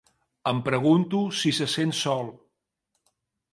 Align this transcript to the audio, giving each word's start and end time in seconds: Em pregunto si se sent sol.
Em 0.51 0.61
pregunto 0.69 1.19
si 1.41 1.53
se 1.59 1.69
sent 1.75 1.95
sol. 2.01 2.35